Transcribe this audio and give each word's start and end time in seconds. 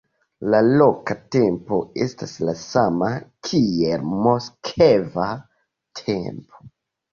La 0.51 0.59
loka 0.81 1.15
tempo 1.35 1.77
estas 2.05 2.33
la 2.49 2.57
sama 2.63 3.11
kiel 3.51 4.09
moskva 4.27 5.31
tempo. 6.05 6.69